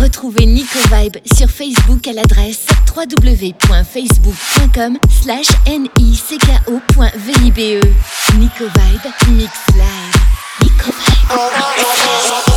[0.00, 5.46] Retrouvez Nico Vibe sur Facebook à l'adresse www.facebook.com slash
[5.98, 7.84] nico.vibe.
[8.38, 10.14] Nico Vibe Mix Live.
[10.62, 12.53] Nico Vibe.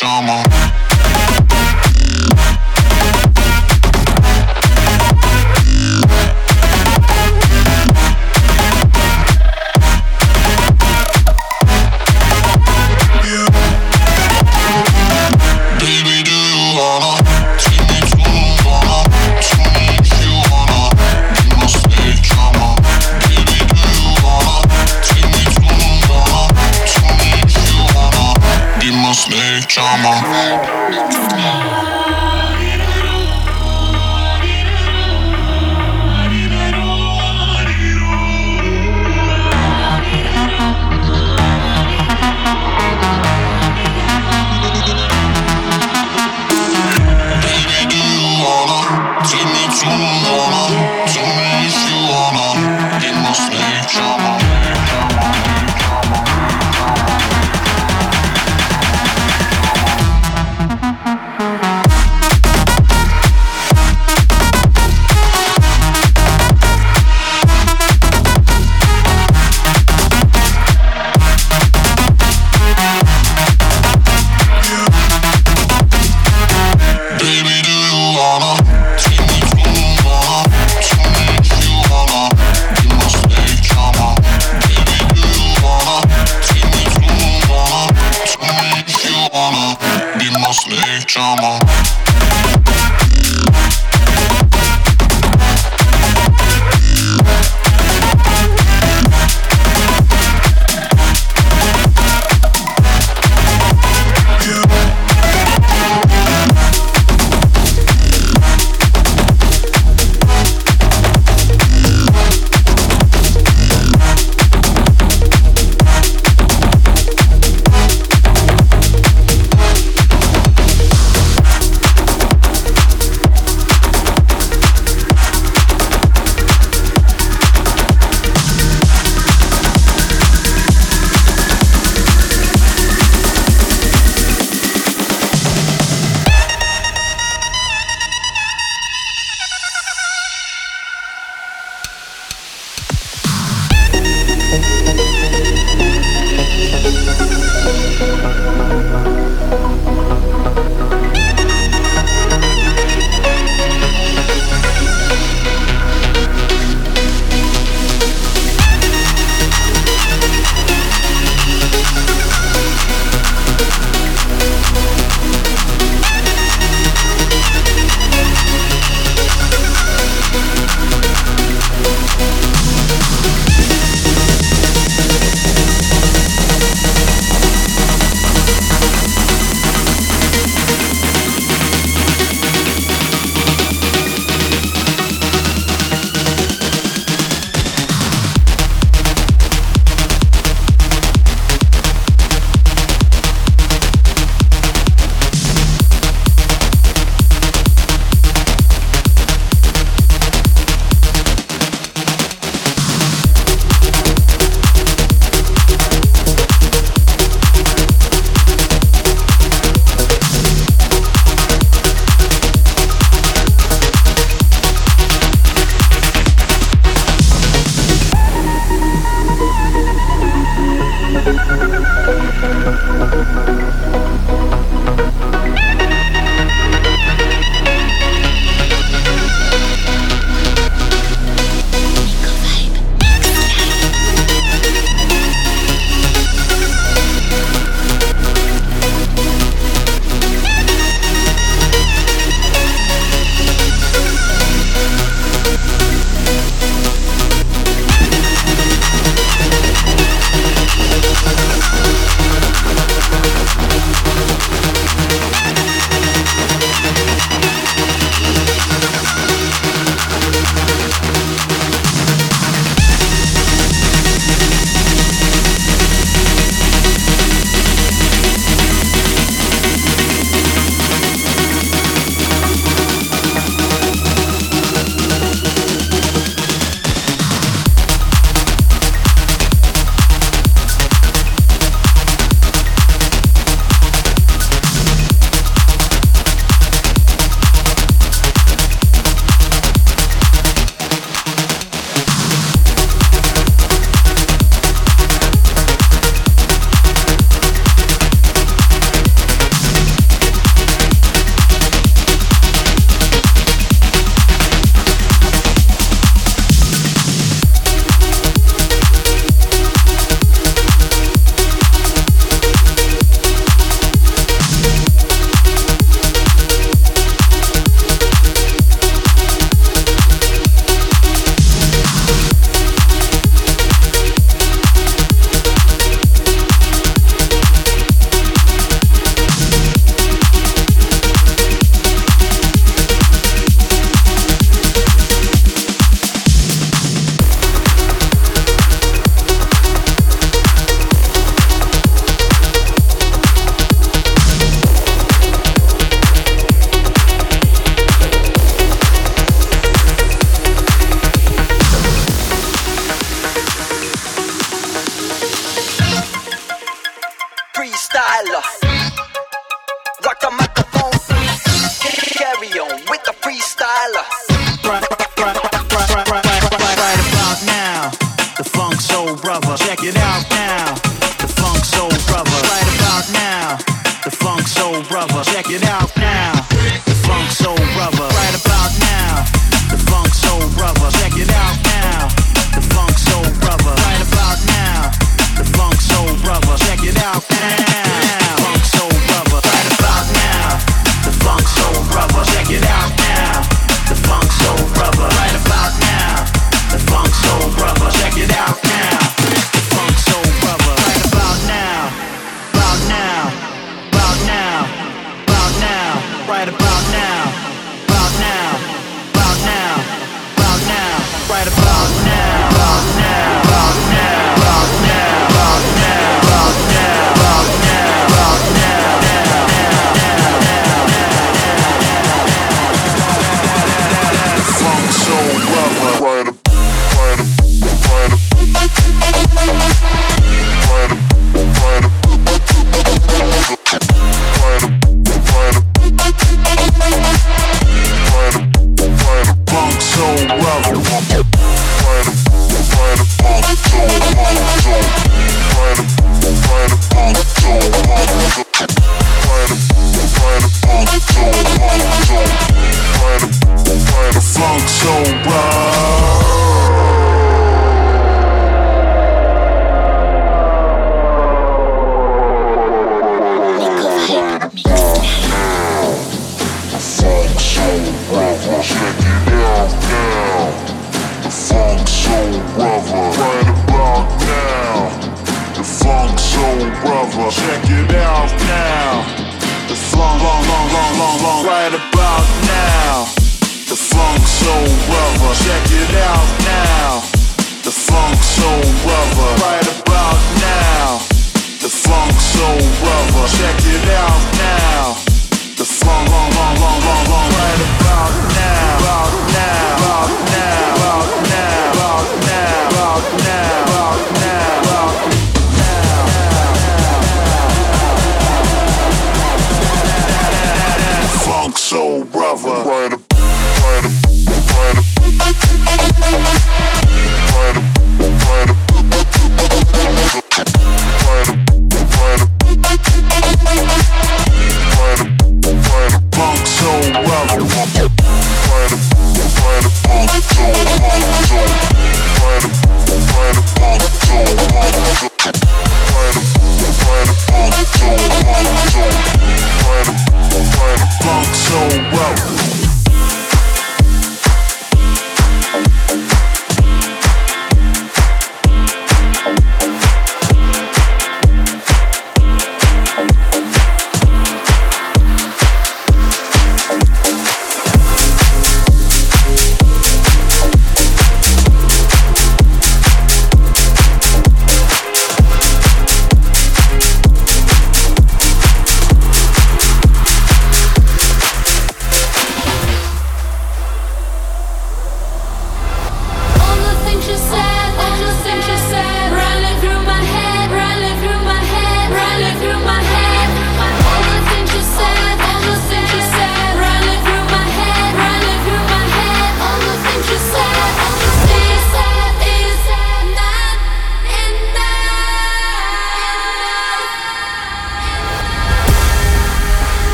[0.00, 0.49] Pyjama.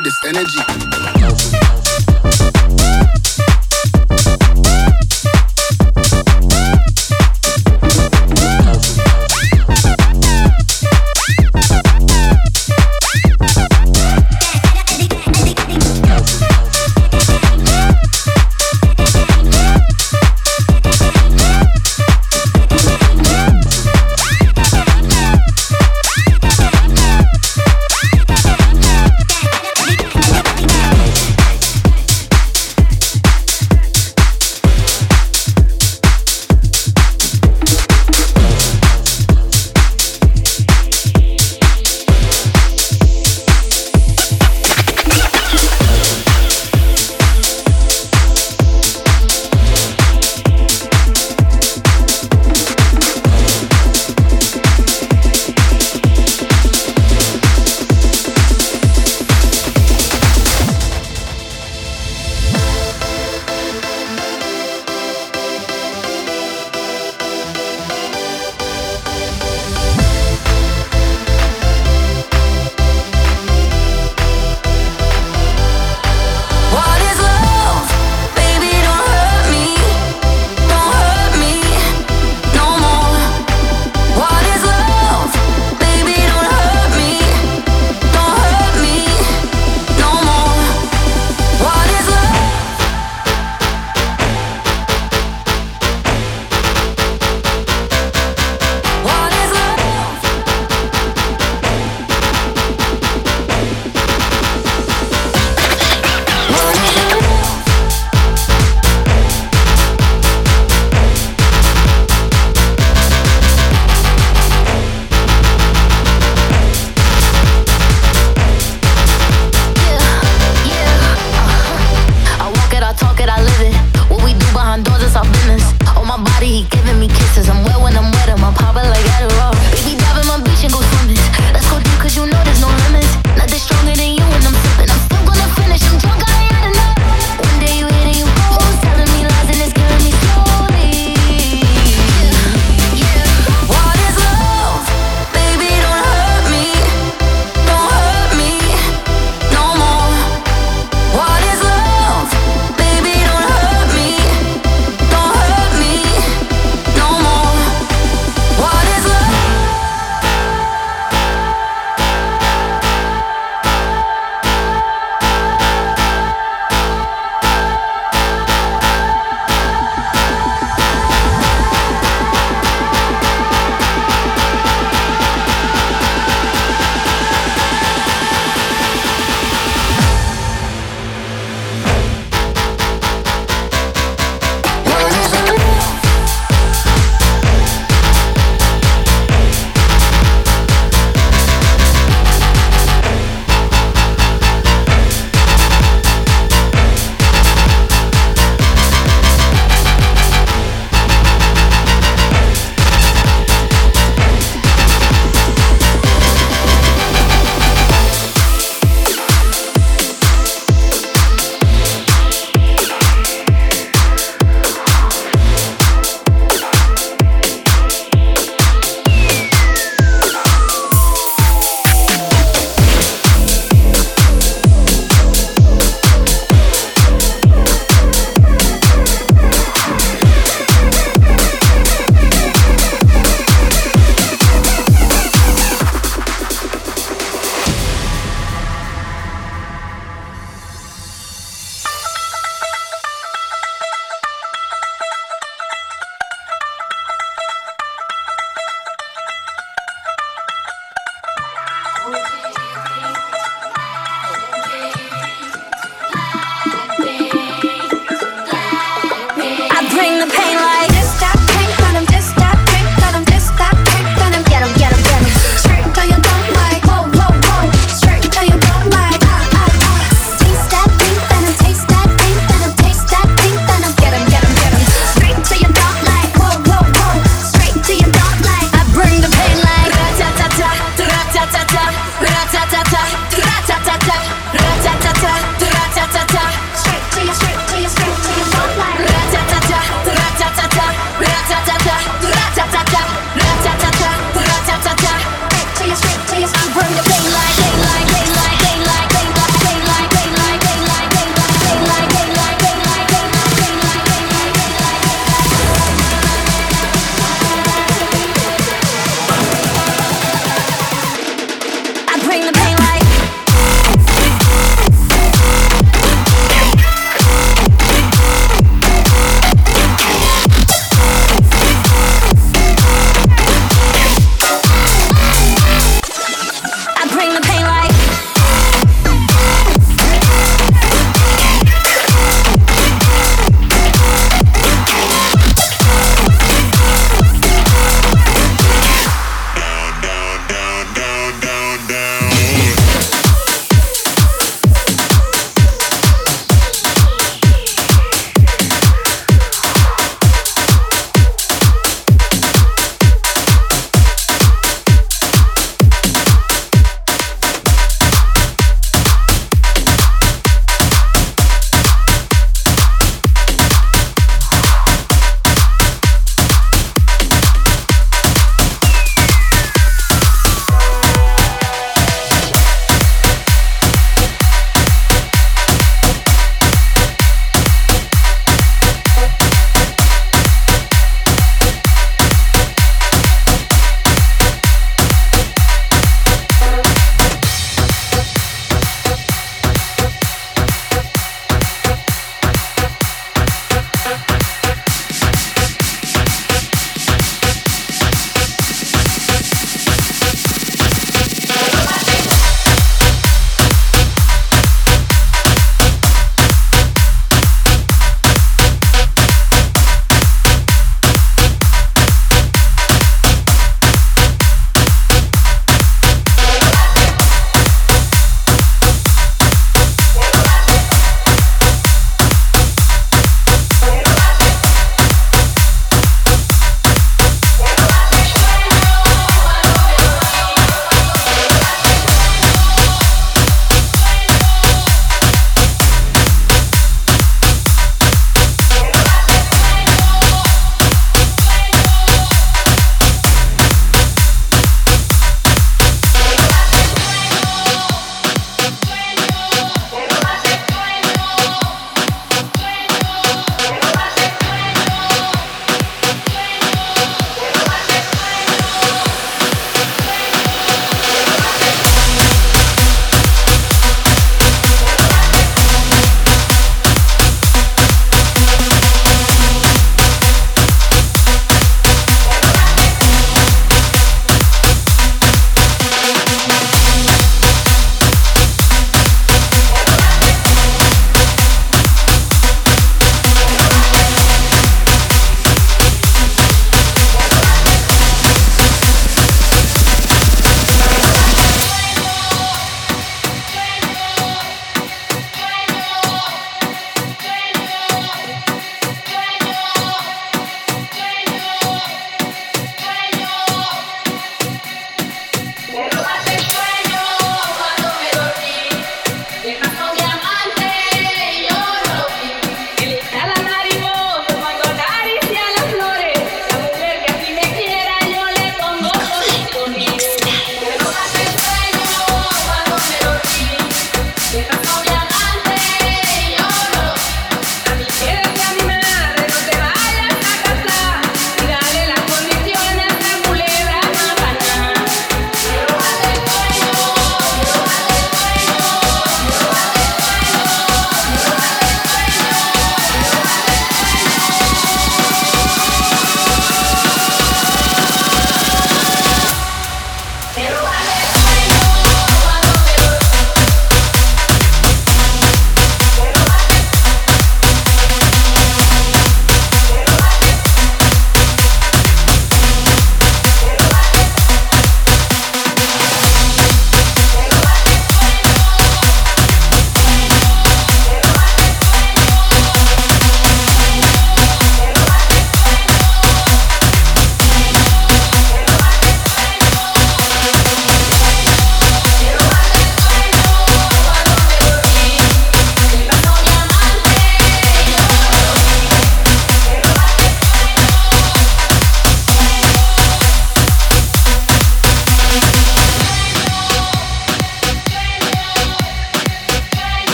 [0.00, 0.69] With this energy.